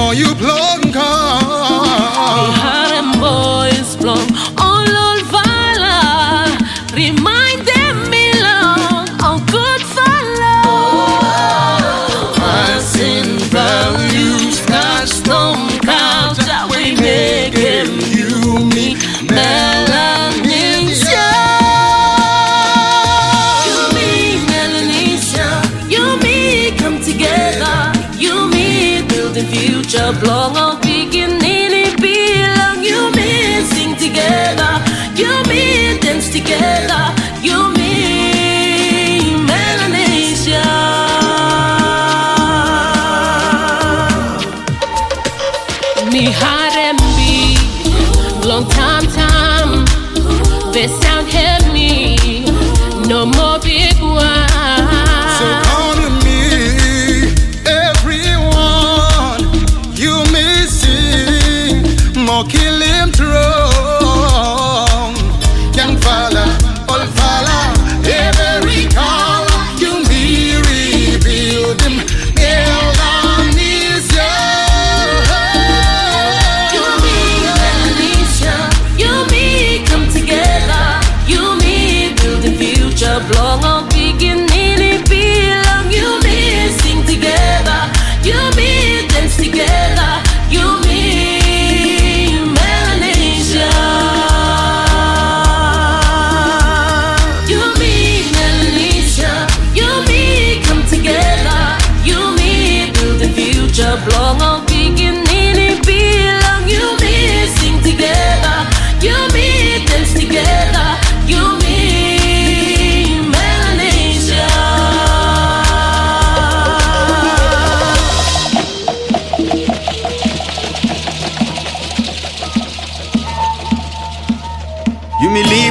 [0.00, 0.89] Me you plug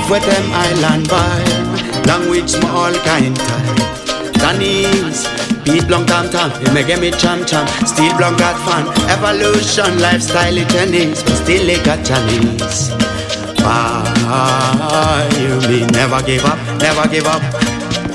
[0.10, 2.06] with them island vibe.
[2.08, 4.00] Language me all kind type.
[4.42, 5.28] Chinese
[5.64, 7.68] Beat long tam tam You me get me cham cham.
[7.86, 8.90] Still long got fun.
[9.10, 12.90] Evolution Lifestyle it Chinese But still they got Chinese.
[13.62, 17.42] Why you me never give up Never give up?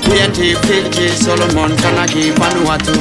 [0.05, 2.95] PNG, Fiji, Solomon, Kanaki, Vanuatu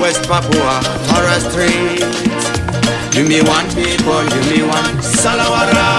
[0.00, 2.06] West Papua, Torres Strait
[3.16, 5.97] You me one people, you me one Salawara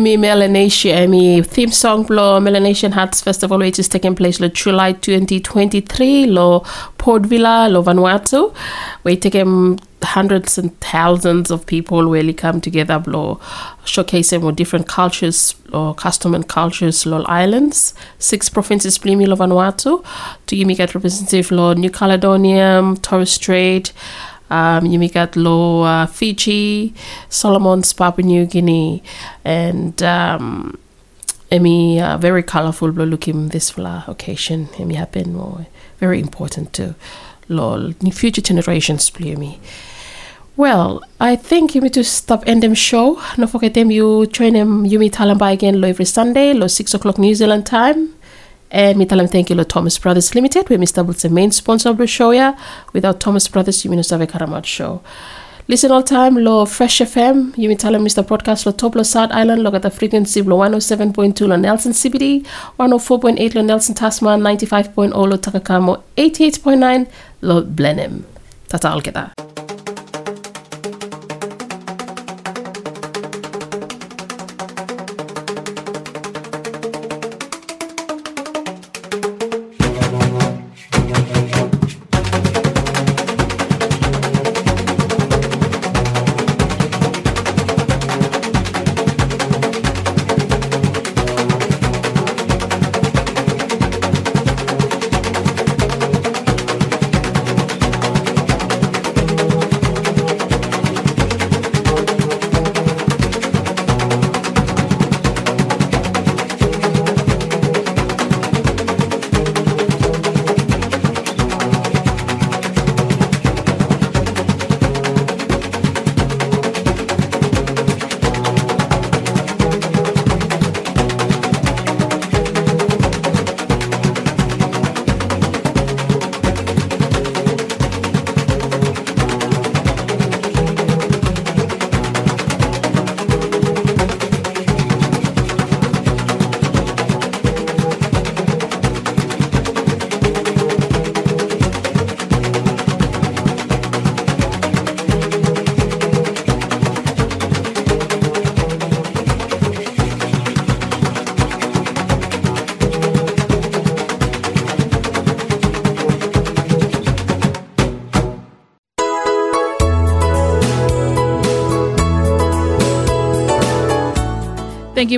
[0.00, 6.26] Melanesia Emi theme song lo Melanesian Arts Festival which is taking place lo July 2023
[6.26, 6.64] lo
[6.98, 8.54] Port Vila lo Vanuatu
[9.04, 13.38] we taking hundreds and thousands of people really come together lo
[13.84, 17.94] showcasing with different cultures or custom and cultures lo islands.
[18.18, 20.04] Six provinces plimi lo Vanuatu.
[20.46, 23.92] To get representative lo New Caledonia Torres Strait
[24.50, 26.94] um, you make at Low Fiji,
[27.28, 29.02] Solomon's, Papua New Guinea,
[29.44, 30.78] and um,
[31.50, 34.66] Emi uh, very colorful blow looking this flower occasion.
[34.74, 35.66] Emi happen more
[35.98, 36.94] very important to
[37.48, 39.58] lol future generations play me.
[40.56, 43.20] Well, I think you need to stop end them show.
[43.36, 46.94] No forget them you join them you meet Talamba again lo every Sunday, lo six
[46.94, 48.14] o'clock New Zealand time.
[48.70, 51.04] And tell them thank you to Thomas Brothers Limited, where Mr.
[51.20, 52.30] The main sponsor of the show.
[52.30, 52.56] Yeah,
[52.92, 55.02] without Thomas Brothers, you mean have a Karamat show.
[55.66, 57.56] Listen all time, lo Fresh FM.
[57.56, 58.26] You mean tell them Mr.
[58.26, 62.44] Broadcast lo top lo South Island, look at the frequency lo 107.2 lo Nelson CBD,
[62.78, 67.06] 104.8 lo Nelson Tasman, 95.0 lo Takakamo, 88.9
[67.42, 68.24] lo Blenheim.
[68.68, 69.59] Tata all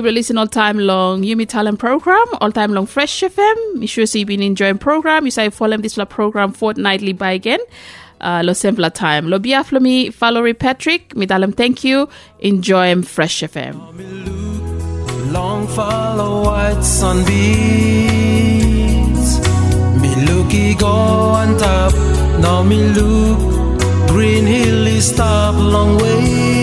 [0.01, 1.23] for listening all time long.
[1.23, 3.75] You me talent program, all time long Fresh FM.
[3.75, 5.25] Make sure see you been enjoying program.
[5.25, 7.59] You say follow this program fortnightly by again.
[8.21, 9.27] Uh, lo simpler time.
[9.29, 11.15] Lo biaf lo mi Valerie Patrick.
[11.15, 12.07] Me talem thank you.
[12.39, 13.75] Enjoy Fresh FM.
[15.33, 17.29] Long follow white sunbeams.
[20.01, 21.93] Me looky go on top.
[22.39, 23.39] Now me look
[24.07, 26.62] green hill is stop long way.